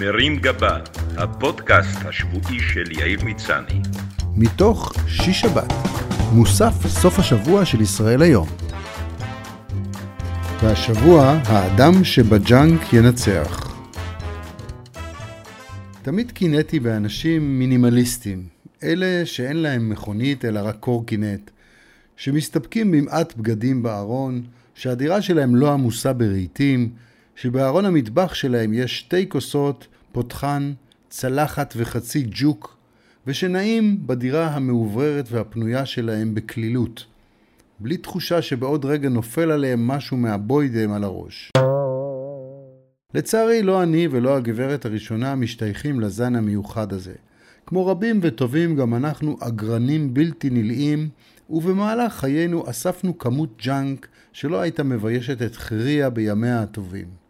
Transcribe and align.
מרים 0.00 0.36
גבה, 0.36 0.78
הפודקאסט 1.16 1.98
השבועי 2.04 2.60
של 2.60 2.92
יאיר 2.92 3.24
מצני. 3.24 3.80
מתוך 4.36 4.92
שיש 5.08 5.40
שבת, 5.40 5.72
מוסף 6.32 6.86
סוף 6.86 7.18
השבוע 7.18 7.64
של 7.64 7.80
ישראל 7.80 8.22
היום. 8.22 8.48
והשבוע, 10.62 11.40
האדם 11.44 12.04
שבג'אנק 12.04 12.92
ינצח. 12.92 13.76
תמיד 16.02 16.32
קינאתי 16.32 16.80
באנשים 16.80 17.58
מינימליסטים, 17.58 18.42
אלה 18.82 19.26
שאין 19.26 19.56
להם 19.56 19.88
מכונית 19.88 20.44
אלא 20.44 20.60
רק 20.64 20.76
קורקינט, 20.80 21.50
שמסתפקים 22.16 22.90
במעט 22.90 23.36
בגדים 23.36 23.82
בארון, 23.82 24.42
שהדירה 24.74 25.22
שלהם 25.22 25.56
לא 25.56 25.72
עמוסה 25.72 26.12
ברהיטים, 26.12 26.90
שבארון 27.36 27.84
המטבח 27.84 28.34
שלהם 28.34 28.72
יש 28.74 28.98
שתי 28.98 29.28
כוסות, 29.28 29.86
פותחן, 30.12 30.72
צלחת 31.08 31.74
וחצי 31.76 32.26
ג'וק, 32.30 32.76
ושנעים 33.26 34.06
בדירה 34.06 34.46
המאובררת 34.46 35.28
והפנויה 35.30 35.86
שלהם 35.86 36.34
בקלילות, 36.34 37.04
בלי 37.80 37.96
תחושה 37.96 38.42
שבעוד 38.42 38.84
רגע 38.84 39.08
נופל 39.08 39.50
עליהם 39.50 39.86
משהו 39.86 40.16
מהבוידם 40.16 40.92
על 40.92 41.04
הראש. 41.04 41.52
לצערי, 43.14 43.62
לא 43.62 43.82
אני 43.82 44.08
ולא 44.10 44.36
הגברת 44.36 44.84
הראשונה 44.84 45.34
משתייכים 45.34 46.00
לזן 46.00 46.34
המיוחד 46.36 46.92
הזה. 46.92 47.14
כמו 47.66 47.86
רבים 47.86 48.20
וטובים, 48.22 48.76
גם 48.76 48.94
אנחנו 48.94 49.36
אגרנים 49.40 50.14
בלתי 50.14 50.50
נלאים, 50.50 51.08
ובמהלך 51.50 52.12
חיינו 52.12 52.70
אספנו 52.70 53.18
כמות 53.18 53.62
ג'אנק 53.64 54.06
שלא 54.32 54.60
הייתה 54.60 54.82
מביישת 54.82 55.42
את 55.42 55.56
חיריה 55.56 56.10
בימיה 56.10 56.62
הטובים. 56.62 57.25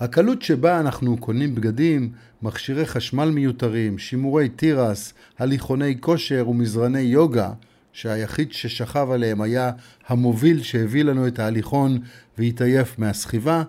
הקלות 0.00 0.42
שבה 0.42 0.80
אנחנו 0.80 1.16
קונים 1.16 1.54
בגדים, 1.54 2.12
מכשירי 2.42 2.86
חשמל 2.86 3.30
מיותרים, 3.30 3.98
שימורי 3.98 4.48
תירס, 4.48 5.14
הליכוני 5.38 6.00
כושר 6.00 6.48
ומזרני 6.48 7.00
יוגה, 7.00 7.50
שהיחיד 7.92 8.52
ששכב 8.52 9.08
עליהם 9.12 9.40
היה 9.40 9.70
המוביל 10.06 10.62
שהביא 10.62 11.04
לנו 11.04 11.26
את 11.26 11.38
ההליכון 11.38 11.98
והתעייף 12.38 12.98
מהסחיבה, 12.98 13.62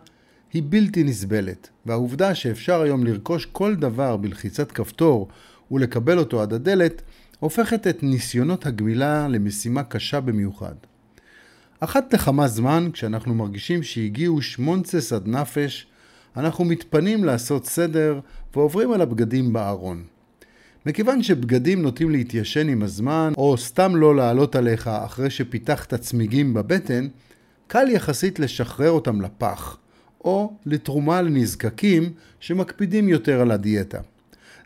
היא 0.54 0.64
בלתי 0.70 1.04
נסבלת, 1.04 1.70
והעובדה 1.86 2.36
שאפשר 2.36 2.82
היום 2.82 3.06
לרכוש 3.06 3.46
כל 3.46 3.76
דבר 3.76 4.18
בלחיצת 4.18 4.72
כפתור 4.72 5.28
ולקבל 5.72 6.20
אותו 6.20 6.42
עד 6.42 6.54
הדלת, 6.54 7.02
הופכת 7.40 7.88
את 7.88 8.04
ניסיונות 8.04 8.66
הגמילה 8.66 9.28
למשימה 9.28 9.84
קשה 9.84 10.20
במיוחד. 10.20 10.76
אחת 11.80 12.14
לכמה 12.14 12.48
זמן, 12.48 12.90
כשאנחנו 12.94 13.36
מרגישים 13.36 13.84
שהגיעו 13.84 14.42
שמונצס 14.42 15.14
עד 15.14 15.28
נפש, 15.28 15.88
אנחנו 16.38 16.66
מתפנים 16.66 17.24
לעשות 17.24 17.66
סדר 17.66 18.20
ועוברים 18.56 18.92
על 18.92 19.02
הבגדים 19.02 19.54
בארון. 19.54 20.04
מכיוון 20.86 21.24
שבגדים 21.24 21.82
נוטים 21.82 22.10
להתיישן 22.10 22.70
עם 22.70 22.84
הזמן, 22.84 23.34
או 23.38 23.58
סתם 23.58 23.96
לא 23.96 24.16
לעלות 24.16 24.56
עליך 24.56 24.88
אחרי 24.88 25.30
שפיתחת 25.30 25.94
צמיגים 25.94 26.54
בבטן, 26.54 27.08
קל 27.68 27.90
יחסית 27.90 28.40
לשחרר 28.40 28.92
אותם 28.92 29.22
לפח, 29.22 29.78
או 30.26 30.54
לתרומה 30.66 31.22
לנזקקים 31.22 32.14
שמקפידים 32.40 33.10
יותר 33.10 33.42
על 33.42 33.52
הדיאטה. 33.52 34.00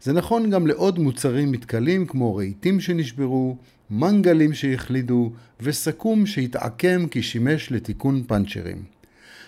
זה 0.02 0.14
נכון 0.14 0.50
גם 0.50 0.67
לעוד 0.67 1.00
מוצרים 1.00 1.52
מתכלים 1.52 2.06
כמו 2.06 2.36
רהיטים 2.36 2.80
שנשברו, 2.80 3.58
מנגלים 3.89 4.53
שהחלידו 4.53 5.31
וסכו"ם 5.61 6.25
שהתעקם 6.25 7.08
כי 7.08 7.22
שימש 7.22 7.72
לתיקון 7.72 8.23
פאנצ'רים. 8.28 8.93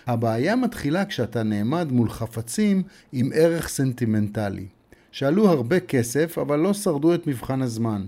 הבעיה 0.06 0.56
מתחילה 0.56 1.04
כשאתה 1.04 1.42
נעמד 1.42 1.92
מול 1.92 2.10
חפצים 2.10 2.82
עם 3.12 3.30
ערך 3.34 3.68
סנטימנטלי, 3.68 4.66
שעלו 5.12 5.48
הרבה 5.48 5.80
כסף 5.80 6.38
אבל 6.38 6.58
לא 6.58 6.74
שרדו 6.74 7.14
את 7.14 7.26
מבחן 7.26 7.62
הזמן. 7.62 8.06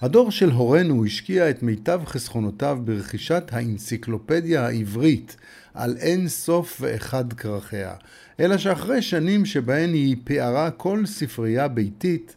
הדור 0.00 0.30
של 0.30 0.50
הורינו 0.50 1.04
השקיע 1.04 1.50
את 1.50 1.62
מיטב 1.62 2.00
חסכונותיו 2.04 2.78
ברכישת 2.84 3.42
האנציקלופדיה 3.52 4.66
העברית 4.66 5.36
על 5.74 5.96
אין 5.96 6.28
סוף 6.28 6.78
ואחד 6.80 7.32
כרכיה, 7.32 7.94
אלא 8.40 8.58
שאחרי 8.58 9.02
שנים 9.02 9.44
שבהן 9.44 9.92
היא 9.92 10.16
פיארה 10.24 10.70
כל 10.70 11.06
ספרייה 11.06 11.68
ביתית, 11.68 12.36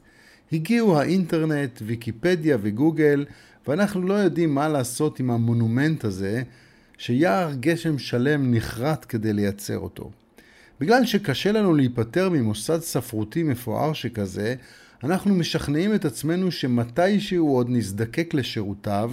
הגיעו 0.52 1.00
האינטרנט, 1.00 1.81
ויקיפדיה 1.85 2.57
וגוגל, 2.62 3.25
ואנחנו 3.67 4.02
לא 4.02 4.13
יודעים 4.13 4.56
מה 4.56 4.69
לעשות 4.69 5.19
עם 5.19 5.31
המונומנט 5.31 6.03
הזה, 6.03 6.44
שיער 6.97 7.53
גשם 7.59 7.97
שלם 7.97 8.53
נחרט 8.53 9.06
כדי 9.09 9.33
לייצר 9.33 9.78
אותו. 9.78 10.11
בגלל 10.79 11.06
שקשה 11.06 11.51
לנו 11.51 11.73
להיפטר 11.73 12.29
ממוסד 12.29 12.79
ספרותי 12.79 13.44
מפואר 13.44 13.94
שכזה, 13.94 14.56
אנחנו 15.03 15.35
משכנעים 15.35 15.95
את 15.95 16.05
עצמנו 16.05 16.51
שמתישהו 16.51 17.47
עוד 17.47 17.67
נזדקק 17.69 18.34
לשירותיו, 18.34 19.11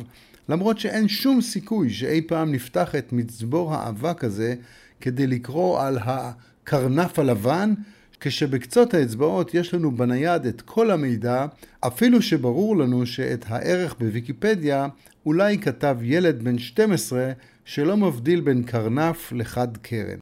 למרות 0.48 0.78
שאין 0.78 1.08
שום 1.08 1.40
סיכוי 1.40 1.90
שאי 1.90 2.20
פעם 2.22 2.52
נפתח 2.52 2.94
את 2.94 3.12
מצבור 3.12 3.74
האבק 3.74 4.24
הזה 4.24 4.54
כדי 5.00 5.26
לקרוא 5.26 5.80
על 5.80 5.98
הקרנף 6.02 7.18
הלבן, 7.18 7.74
כשבקצות 8.20 8.94
האצבעות 8.94 9.54
יש 9.54 9.74
לנו 9.74 9.96
בנייד 9.96 10.46
את 10.46 10.60
כל 10.60 10.90
המידע, 10.90 11.46
אפילו 11.80 12.22
שברור 12.22 12.76
לנו 12.76 13.06
שאת 13.06 13.44
הערך 13.48 13.94
בוויקיפדיה 13.98 14.86
אולי 15.26 15.58
כתב 15.58 15.96
ילד 16.02 16.42
בן 16.42 16.58
12 16.58 17.32
שלא 17.64 17.96
מבדיל 17.96 18.40
בין 18.40 18.62
קרנף 18.62 19.32
לחד 19.32 19.76
קרן. 19.76 20.18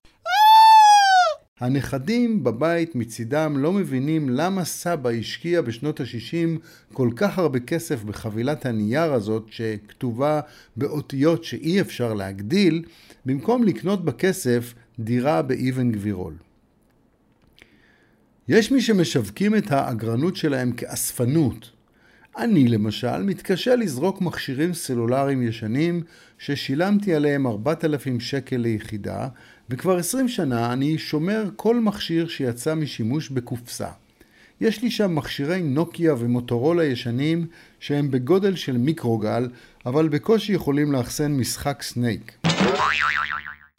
הנכדים 1.61 2.45
בבית 2.45 2.95
מצידם 2.95 3.55
לא 3.59 3.73
מבינים 3.73 4.29
למה 4.29 4.65
סבא 4.65 5.11
השקיע 5.11 5.61
בשנות 5.63 6.01
ה-60 6.01 6.59
כל 6.93 7.11
כך 7.17 7.39
הרבה 7.39 7.61
כסף 7.61 8.05
בחבילת 8.05 8.67
הנייר 8.67 9.13
הזאת 9.13 9.47
שכתובה 9.51 10.41
באותיות 10.77 11.45
שאי 11.45 11.81
אפשר 11.81 12.15
להגדיל, 12.15 12.83
במקום 13.27 13.63
לקנות 13.63 14.05
בכסף 14.05 14.75
דירה 14.99 15.43
באבן 15.43 15.93
גבירול. 15.93 16.35
יש 18.49 18.73
מי 18.73 18.81
שמשווקים 18.81 19.57
את 19.57 19.73
האגרנות 19.73 20.37
שלהם 20.37 20.73
כאספנות, 20.73 21.71
אני 22.39 22.69
למשל 22.69 23.23
מתקשה 23.23 23.77
לזרוק 23.77 24.21
מכשירים 24.21 24.75
סלולריים 24.75 25.43
ישנים 25.43 26.03
ששילמתי 26.41 27.15
עליהם 27.15 27.47
4,000 27.47 28.21
שקל 28.21 28.57
ליחידה 28.57 29.29
וכבר 29.71 29.97
20 29.97 30.29
שנה 30.29 30.73
אני 30.73 30.99
שומר 30.99 31.45
כל 31.57 31.81
מכשיר 31.81 32.29
שיצא 32.29 32.75
משימוש 32.75 33.29
בקופסה. 33.29 33.89
יש 34.61 34.83
לי 34.83 34.91
שם 34.91 35.15
מכשירי 35.15 35.63
נוקיה 35.63 36.15
ומוטורולה 36.15 36.85
ישנים 36.85 37.47
שהם 37.81 38.11
בגודל 38.11 38.57
של 38.57 38.79
מיקרוגל 38.79 39.49
אבל 39.87 40.09
בקושי 40.09 40.53
יכולים 40.53 40.93
לאחסן 40.93 41.33
משחק 41.33 41.83
סנייק. 41.83 42.33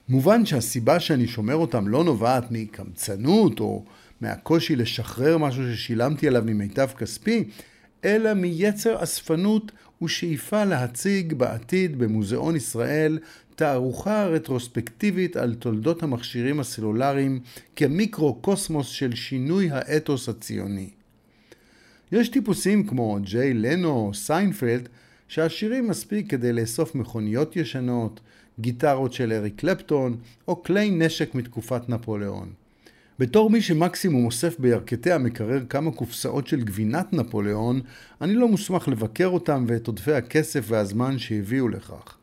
מובן 0.10 0.46
שהסיבה 0.46 1.00
שאני 1.00 1.28
שומר 1.28 1.56
אותם 1.56 1.88
לא 1.88 2.04
נובעת 2.04 2.52
מקמצנות 2.52 3.60
או 3.60 3.86
מהקושי 4.22 4.76
לשחרר 4.76 5.38
משהו 5.38 5.64
ששילמתי 5.74 6.28
עליו 6.28 6.44
ממיטב 6.46 6.88
כספי, 6.98 7.44
אלא 8.06 8.34
מיצר 8.34 9.04
אספנות 9.04 9.72
ושאיפה 10.02 10.64
להציג 10.64 11.34
בעתיד 11.34 12.00
במוזיאון 12.00 12.56
ישראל 12.56 13.20
תערוכה 13.56 14.26
רטרוספקטיבית 14.26 15.38
על 15.38 15.56
תולדות 15.56 16.04
המכשירים 16.04 16.60
הסלולריים 16.60 17.40
כמיקרו-קוסמוס 17.76 18.88
של 18.88 19.16
שינוי 19.16 19.70
האתוס 19.72 20.30
הציוני. 20.30 20.90
יש 22.12 22.30
טיפוסים 22.30 22.88
כמו 22.88 23.18
ג'יי 23.22 23.54
לנו 23.54 23.90
או 23.90 24.14
סיינפלד 24.14 24.90
שעשירים 25.28 25.88
מספיק 25.88 26.32
כדי 26.32 26.54
לאסוף 26.54 26.96
מכוניות 26.96 27.56
ישנות, 27.56 28.20
גיטרות 28.60 29.14
של 29.14 29.32
אריק 29.32 29.56
קלפטון 29.56 30.18
או 30.48 30.64
כלי 30.64 30.92
נשק 30.92 31.36
מתקופת 31.36 31.90
נפוליאון. 31.90 32.61
בתור 33.22 33.50
מי 33.50 33.62
שמקסימום 33.62 34.26
אוסף 34.26 34.60
בירכתי 34.60 35.12
המקרר 35.12 35.66
כמה 35.70 35.92
קופסאות 35.92 36.48
של 36.48 36.64
גבינת 36.64 37.14
נפוליאון, 37.14 37.82
אני 38.22 38.34
לא 38.34 38.48
מוסמך 38.48 38.88
לבקר 38.88 39.28
אותם 39.28 39.66
ואת 39.68 39.88
עודפי 39.88 40.14
הכסף 40.14 40.66
והזמן 40.68 41.20
שהביאו 41.20 41.68
לכך. 41.68 42.18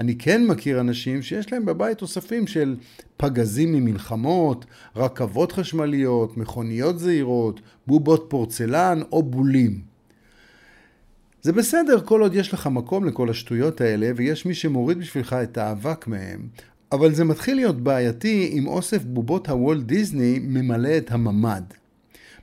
אני 0.00 0.18
כן 0.18 0.46
מכיר 0.46 0.80
אנשים 0.80 1.22
שיש 1.22 1.52
להם 1.52 1.64
בבית 1.64 2.02
אוספים 2.02 2.46
של 2.46 2.76
פגזים 3.16 3.72
ממלחמות, 3.72 4.64
רכבות 4.96 5.52
חשמליות, 5.52 6.36
מכוניות 6.36 6.98
זעירות, 6.98 7.60
בובות 7.86 8.26
פורצלן 8.28 9.00
או 9.12 9.22
בולים. 9.22 9.80
זה 11.42 11.52
בסדר 11.52 12.00
כל 12.00 12.20
עוד 12.20 12.34
יש 12.34 12.54
לך 12.54 12.66
מקום 12.66 13.04
לכל 13.04 13.30
השטויות 13.30 13.80
האלה 13.80 14.10
ויש 14.16 14.46
מי 14.46 14.54
שמוריד 14.54 14.98
בשבילך 14.98 15.36
את 15.42 15.58
האבק 15.58 16.06
מהם, 16.06 16.48
אבל 16.94 17.14
זה 17.14 17.24
מתחיל 17.24 17.56
להיות 17.56 17.80
בעייתי 17.80 18.50
אם 18.52 18.66
אוסף 18.66 19.04
בובות 19.04 19.48
הוולט 19.48 19.82
דיסני 19.82 20.38
ממלא 20.42 20.98
את 20.98 21.12
הממ"ד. 21.12 21.62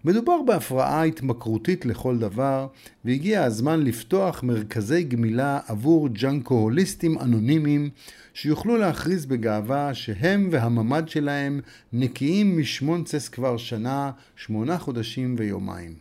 מדובר 0.05 0.41
בהפרעה 0.41 1.03
התמכרותית 1.03 1.85
לכל 1.85 2.17
דבר, 2.17 2.67
והגיע 3.05 3.43
הזמן 3.43 3.83
לפתוח 3.83 4.43
מרכזי 4.43 5.03
גמילה 5.03 5.59
עבור 5.67 6.07
ג'אנקוהוליסטים 6.07 7.19
אנונימיים, 7.19 7.89
שיוכלו 8.33 8.77
להכריז 8.77 9.25
בגאווה 9.25 9.93
שהם 9.93 10.49
והממ"ד 10.51 11.09
שלהם 11.09 11.59
נקיים 11.93 12.57
משמונצס 12.59 13.29
כבר 13.29 13.57
שנה, 13.57 14.11
שמונה 14.35 14.77
חודשים 14.77 15.35
ויומיים. 15.37 15.93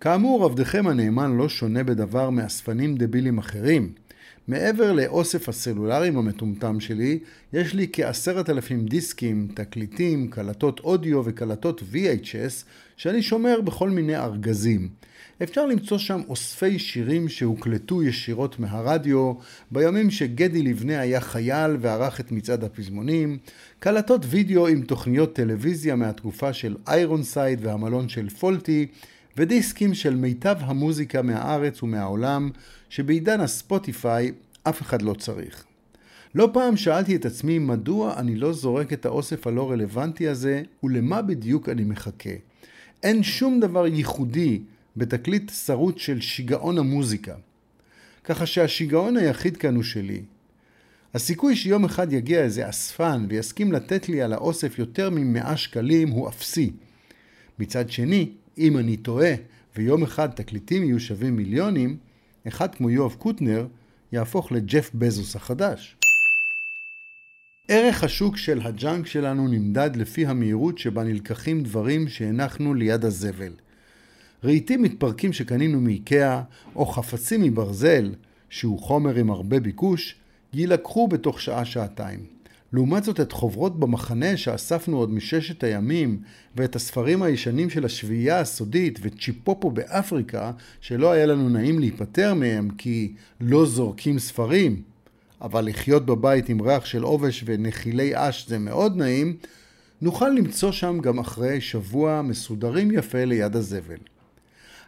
כאמור, 0.00 0.44
עבדכם 0.44 0.86
הנאמן 0.86 1.36
לא 1.36 1.48
שונה 1.48 1.84
בדבר 1.84 2.30
מאספנים 2.30 2.96
דבילים 2.96 3.38
אחרים. 3.38 3.92
מעבר 4.48 4.92
לאוסף 4.92 5.48
הסלולריים 5.48 6.18
המטומטם 6.18 6.80
שלי, 6.80 7.18
יש 7.52 7.74
לי 7.74 7.86
כעשרת 7.92 8.50
אלפים 8.50 8.86
דיסקים, 8.86 9.48
תקליטים, 9.54 10.28
קלטות 10.30 10.80
אודיו 10.80 11.22
וקלטות 11.24 11.82
VHS 11.92 12.64
שאני 12.96 13.22
שומר 13.22 13.60
בכל 13.60 13.90
מיני 13.90 14.16
ארגזים. 14.16 14.88
אפשר 15.42 15.66
למצוא 15.66 15.98
שם 15.98 16.20
אוספי 16.28 16.78
שירים 16.78 17.28
שהוקלטו 17.28 18.02
ישירות 18.02 18.58
מהרדיו, 18.58 19.32
בימים 19.70 20.10
שגדי 20.10 20.62
לבנה 20.62 21.00
היה 21.00 21.20
חייל 21.20 21.76
וערך 21.80 22.20
את 22.20 22.32
מצעד 22.32 22.64
הפזמונים, 22.64 23.38
קלטות 23.78 24.22
וידאו 24.28 24.68
עם 24.68 24.82
תוכניות 24.82 25.34
טלוויזיה 25.34 25.96
מהתקופה 25.96 26.52
של 26.52 26.76
איירונסייד 26.88 27.66
והמלון 27.66 28.08
של 28.08 28.28
פולטי, 28.28 28.86
ודיסקים 29.40 29.94
של 29.94 30.16
מיטב 30.16 30.56
המוזיקה 30.60 31.22
מהארץ 31.22 31.82
ומהעולם, 31.82 32.50
שבעידן 32.88 33.40
הספוטיפיי 33.40 34.32
אף 34.62 34.82
אחד 34.82 35.02
לא 35.02 35.14
צריך. 35.14 35.64
לא 36.34 36.50
פעם 36.52 36.76
שאלתי 36.76 37.16
את 37.16 37.26
עצמי 37.26 37.58
מדוע 37.58 38.14
אני 38.16 38.36
לא 38.36 38.52
זורק 38.52 38.92
את 38.92 39.06
האוסף 39.06 39.46
הלא 39.46 39.70
רלוונטי 39.70 40.28
הזה 40.28 40.62
ולמה 40.82 41.22
בדיוק 41.22 41.68
אני 41.68 41.84
מחכה. 41.84 42.30
אין 43.02 43.22
שום 43.22 43.60
דבר 43.60 43.86
ייחודי 43.86 44.60
בתקליט 44.96 45.50
שרוט 45.64 45.98
של 45.98 46.20
שיגעון 46.20 46.78
המוזיקה. 46.78 47.34
ככה 48.24 48.46
שהשיגעון 48.46 49.16
היחיד 49.16 49.56
כאן 49.56 49.74
הוא 49.74 49.82
שלי. 49.82 50.22
הסיכוי 51.14 51.56
שיום 51.56 51.84
אחד 51.84 52.12
יגיע 52.12 52.42
איזה 52.42 52.68
אספן 52.68 53.26
ויסכים 53.28 53.72
לתת 53.72 54.08
לי 54.08 54.22
על 54.22 54.32
האוסף 54.32 54.78
יותר 54.78 55.10
ממאה 55.10 55.56
שקלים 55.56 56.08
הוא 56.08 56.28
אפסי. 56.28 56.70
מצד 57.58 57.90
שני, 57.90 58.30
אם 58.60 58.78
אני 58.78 58.96
טועה 58.96 59.32
ויום 59.76 60.02
אחד 60.02 60.30
תקליטים 60.30 60.84
יהיו 60.84 61.00
שווים 61.00 61.36
מיליונים, 61.36 61.96
אחד 62.48 62.74
כמו 62.74 62.90
יואב 62.90 63.14
קוטנר 63.18 63.66
יהפוך 64.12 64.52
לג'ף 64.52 64.90
בזוס 64.94 65.36
החדש. 65.36 65.96
ערך 67.68 68.04
השוק 68.04 68.36
של 68.36 68.60
הג'אנק 68.60 69.06
שלנו 69.06 69.48
נמדד 69.48 69.96
לפי 69.96 70.26
המהירות 70.26 70.78
שבה 70.78 71.04
נלקחים 71.04 71.62
דברים 71.62 72.08
שהנחנו 72.08 72.74
ליד 72.74 73.04
הזבל. 73.04 73.52
רהיטים 74.44 74.82
מתפרקים 74.82 75.32
שקנינו 75.32 75.80
מאיקאה, 75.80 76.42
או 76.76 76.86
חפצים 76.86 77.42
מברזל, 77.42 78.14
שהוא 78.50 78.78
חומר 78.78 79.14
עם 79.14 79.30
הרבה 79.30 79.60
ביקוש, 79.60 80.16
יילקחו 80.52 81.08
בתוך 81.08 81.40
שעה-שעתיים. 81.40 82.39
לעומת 82.72 83.04
זאת 83.04 83.20
את 83.20 83.32
חוברות 83.32 83.80
במחנה 83.80 84.36
שאספנו 84.36 84.96
עוד 84.96 85.10
מששת 85.10 85.64
הימים 85.64 86.20
ואת 86.56 86.76
הספרים 86.76 87.22
הישנים 87.22 87.70
של 87.70 87.84
השביעייה 87.84 88.40
הסודית 88.40 88.98
וצ'יפופו 89.02 89.70
באפריקה 89.70 90.52
שלא 90.80 91.12
היה 91.12 91.26
לנו 91.26 91.48
נעים 91.48 91.78
להיפטר 91.78 92.34
מהם 92.34 92.70
כי 92.78 93.12
לא 93.40 93.66
זורקים 93.66 94.18
ספרים 94.18 94.82
אבל 95.40 95.64
לחיות 95.64 96.06
בבית 96.06 96.48
עם 96.48 96.60
ריח 96.60 96.84
של 96.84 97.02
עובש 97.02 97.42
ונחילי 97.46 98.12
אש 98.14 98.48
זה 98.48 98.58
מאוד 98.58 98.96
נעים 98.96 99.36
נוכל 100.00 100.28
למצוא 100.28 100.72
שם 100.72 100.98
גם 101.00 101.18
אחרי 101.18 101.60
שבוע 101.60 102.22
מסודרים 102.22 102.90
יפה 102.90 103.24
ליד 103.24 103.56
הזבל. 103.56 103.98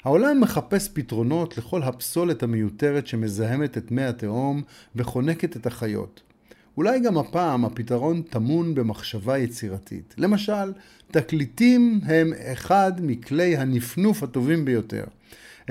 העולם 0.05 0.41
מחפש 0.41 0.89
פתרונות 0.93 1.59
לכל 1.59 1.83
הפסולת 1.83 2.43
המיותרת 2.43 3.07
שמזהמת 3.07 3.79
את 3.79 3.91
מי 3.91 4.05
התהום 4.05 4.63
וחונקת 4.97 5.57
את 5.57 5.67
החיות. 5.67 6.21
אולי 6.77 7.01
גם 7.01 7.19
הפעם 7.19 7.65
הפתרון 7.65 8.23
טמון 8.23 8.75
במחשבה 8.75 9.39
יצירתית. 9.39 10.15
למשל, 10.19 10.73
תקליטים 11.11 12.01
הם 12.05 12.33
אחד 12.53 12.93
מכלי 13.03 13.57
הנפנוף 13.57 14.23
הטובים 14.23 14.65
ביותר. 14.65 15.05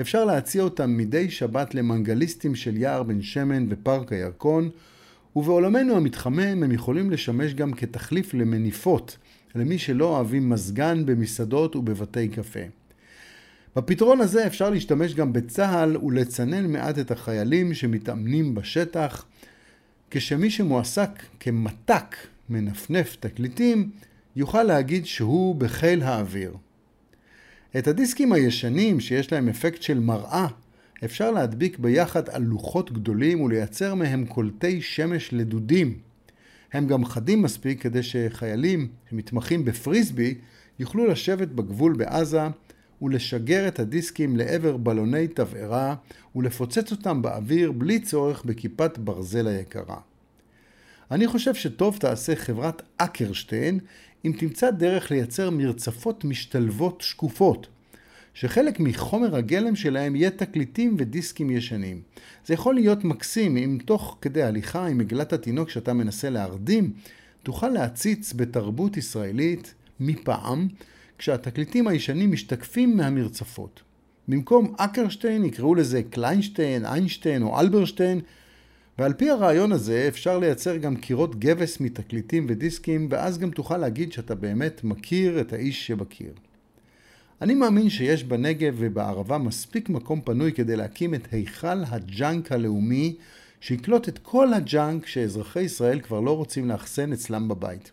אפשר 0.00 0.24
להציע 0.24 0.62
אותם 0.62 0.96
מדי 0.96 1.30
שבת 1.30 1.74
למנגליסטים 1.74 2.54
של 2.54 2.76
יער 2.76 3.02
בן 3.02 3.22
שמן 3.22 3.66
ופארק 3.68 4.12
הירקון, 4.12 4.70
ובעולמנו 5.36 5.96
המתחמם 5.96 6.62
הם 6.62 6.72
יכולים 6.72 7.10
לשמש 7.10 7.54
גם 7.54 7.72
כתחליף 7.72 8.34
למניפות, 8.34 9.16
למי 9.54 9.78
שלא 9.78 10.04
אוהבים 10.04 10.48
מזגן 10.48 11.06
במסעדות 11.06 11.76
ובבתי 11.76 12.28
קפה. 12.28 12.60
בפתרון 13.76 14.20
הזה 14.20 14.46
אפשר 14.46 14.70
להשתמש 14.70 15.14
גם 15.14 15.32
בצה"ל 15.32 15.96
ולצנן 15.96 16.72
מעט 16.72 16.98
את 16.98 17.10
החיילים 17.10 17.74
שמתאמנים 17.74 18.54
בשטח, 18.54 19.24
כשמי 20.14 20.50
שמועסק 20.50 21.10
כמת"ק 21.40 22.16
מנפנף 22.48 23.16
תקליטים, 23.20 23.90
יוכל 24.36 24.62
להגיד 24.62 25.06
שהוא 25.06 25.54
בחיל 25.54 26.02
האוויר. 26.02 26.56
את 27.78 27.86
הדיסקים 27.88 28.32
הישנים 28.32 29.00
שיש 29.00 29.32
להם 29.32 29.48
אפקט 29.48 29.82
של 29.82 30.00
מראה 30.00 30.46
אפשר 31.04 31.30
להדביק 31.30 31.78
ביחד 31.78 32.28
על 32.28 32.42
לוחות 32.42 32.92
גדולים 32.92 33.40
ולייצר 33.40 33.94
מהם 33.94 34.26
קולטי 34.26 34.82
שמש 34.82 35.32
לדודים. 35.32 35.98
הם 36.72 36.86
גם 36.86 37.04
חדים 37.04 37.42
מספיק 37.42 37.82
כדי 37.82 38.02
שחיילים 38.02 38.88
שמתמחים 39.10 39.64
בפריסבי 39.64 40.34
יוכלו 40.78 41.06
לשבת 41.06 41.48
בגבול 41.48 41.96
בעזה 41.96 42.42
ולשגר 43.02 43.68
את 43.68 43.78
הדיסקים 43.78 44.36
לעבר 44.36 44.76
בלוני 44.76 45.28
תבערה 45.28 45.94
ולפוצץ 46.36 46.90
אותם 46.90 47.22
באוויר 47.22 47.72
בלי 47.72 48.00
צורך 48.00 48.44
בכיפת 48.44 48.98
ברזל 48.98 49.48
היקרה. 49.48 49.96
אני 51.10 51.26
חושב 51.26 51.54
שטוב 51.54 51.96
תעשה 51.96 52.36
חברת 52.36 52.82
אקרשטיין 52.96 53.78
אם 54.24 54.32
תמצא 54.38 54.70
דרך 54.70 55.10
לייצר 55.10 55.50
מרצפות 55.50 56.24
משתלבות 56.24 57.00
שקופות, 57.00 57.66
שחלק 58.34 58.80
מחומר 58.80 59.36
הגלם 59.36 59.76
שלהם 59.76 60.16
יהיה 60.16 60.30
תקליטים 60.30 60.96
ודיסקים 60.98 61.50
ישנים. 61.50 62.02
זה 62.46 62.54
יכול 62.54 62.74
להיות 62.74 63.04
מקסים 63.04 63.56
אם 63.56 63.78
תוך 63.84 64.18
כדי 64.20 64.42
הליכה 64.42 64.86
עם 64.86 65.00
עגלת 65.00 65.32
התינוק 65.32 65.70
שאתה 65.70 65.92
מנסה 65.92 66.30
להרדים, 66.30 66.92
תוכל 67.42 67.68
להציץ 67.68 68.32
בתרבות 68.32 68.96
ישראלית 68.96 69.74
מפעם, 70.00 70.68
כשהתקליטים 71.18 71.88
הישנים 71.88 72.32
משתקפים 72.32 72.96
מהמרצפות. 72.96 73.82
במקום 74.28 74.74
אקרשטיין 74.78 75.44
יקראו 75.44 75.74
לזה 75.74 76.02
קליינשטיין, 76.02 76.84
איינשטיין 76.86 77.42
או 77.42 77.60
אלברשטיין, 77.60 78.20
ועל 78.98 79.12
פי 79.12 79.30
הרעיון 79.30 79.72
הזה 79.72 80.04
אפשר 80.08 80.38
לייצר 80.38 80.76
גם 80.76 80.96
קירות 80.96 81.40
גבס 81.40 81.80
מתקליטים 81.80 82.46
ודיסקים, 82.48 83.08
ואז 83.10 83.38
גם 83.38 83.50
תוכל 83.50 83.76
להגיד 83.76 84.12
שאתה 84.12 84.34
באמת 84.34 84.84
מכיר 84.84 85.40
את 85.40 85.52
האיש 85.52 85.86
שבקיר. 85.86 86.32
אני 87.42 87.54
מאמין 87.54 87.90
שיש 87.90 88.24
בנגב 88.24 88.74
ובערבה 88.78 89.38
מספיק 89.38 89.88
מקום 89.88 90.20
פנוי 90.20 90.52
כדי 90.52 90.76
להקים 90.76 91.14
את 91.14 91.32
היכל 91.32 91.84
הג'אנק 91.86 92.52
הלאומי, 92.52 93.16
שיקלוט 93.60 94.08
את 94.08 94.18
כל 94.18 94.54
הג'אנק 94.54 95.06
שאזרחי 95.06 95.60
ישראל 95.60 96.00
כבר 96.00 96.20
לא 96.20 96.36
רוצים 96.36 96.68
לאחסן 96.68 97.12
אצלם 97.12 97.48
בבית. 97.48 97.92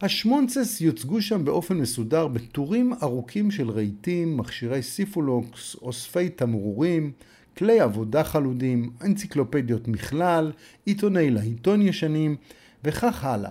השמונצס 0.00 0.80
יוצגו 0.80 1.22
שם 1.22 1.44
באופן 1.44 1.76
מסודר 1.76 2.28
בטורים 2.28 2.92
ארוכים 3.02 3.50
של 3.50 3.70
רהיטים, 3.70 4.36
מכשירי 4.36 4.82
סיפולוקס, 4.82 5.76
אוספי 5.82 6.28
תמרורים, 6.28 7.12
כלי 7.56 7.80
עבודה 7.80 8.24
חלודים, 8.24 8.90
אנציקלופדיות 9.04 9.88
מכלל, 9.88 10.52
עיתוני 10.84 11.30
להיטון 11.30 11.82
ישנים 11.82 12.36
וכך 12.84 13.24
הלאה. 13.24 13.50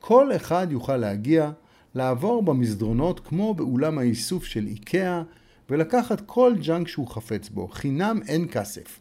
כל 0.00 0.36
אחד 0.36 0.66
יוכל 0.70 0.96
להגיע, 0.96 1.50
לעבור 1.94 2.42
במסדרונות 2.42 3.20
כמו 3.20 3.54
באולם 3.54 3.98
האיסוף 3.98 4.44
של 4.44 4.66
איקאה 4.66 5.22
ולקחת 5.70 6.22
כל 6.26 6.54
ג'אנק 6.62 6.88
שהוא 6.88 7.08
חפץ 7.08 7.48
בו, 7.48 7.68
חינם 7.68 8.20
אין 8.28 8.46
כסף. 8.50 9.00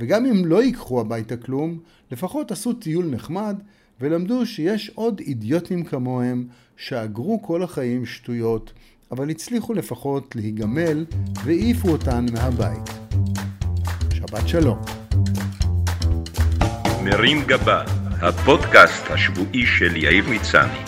וגם 0.00 0.26
אם 0.26 0.46
לא 0.46 0.62
ייקחו 0.62 1.00
הביתה 1.00 1.36
כלום, 1.36 1.78
לפחות 2.10 2.50
עשו 2.50 2.72
טיול 2.72 3.06
נחמד 3.06 3.62
ולמדו 4.00 4.46
שיש 4.46 4.90
עוד 4.94 5.20
אידיוטים 5.20 5.84
כמוהם 5.84 6.46
שאגרו 6.76 7.42
כל 7.42 7.62
החיים 7.62 8.06
שטויות, 8.06 8.72
אבל 9.10 9.30
הצליחו 9.30 9.74
לפחות 9.74 10.36
להיגמל 10.36 11.04
והעיפו 11.44 11.88
אותן 11.88 12.26
מהבית. 12.32 12.90
שבת 14.14 14.48
שלום. 14.48 14.78
מרים 17.04 17.42
גבה, 17.46 17.84
הפודקאסט 18.22 19.10
השבועי 19.10 19.66
של 19.66 19.96
יאיר 19.96 20.24
מצני. 20.30 20.78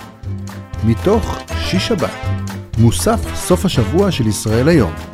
מתוך 0.85 1.39
שיש 1.57 1.89
שבת, 1.89 2.11
מוסף 2.79 3.35
סוף 3.35 3.65
השבוע 3.65 4.13
של 4.13 4.27
ישראל 4.27 4.69
היום. 4.69 5.10